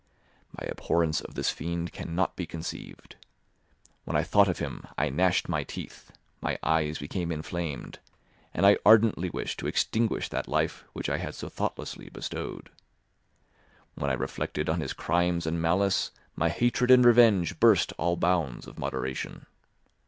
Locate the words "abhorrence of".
0.67-1.35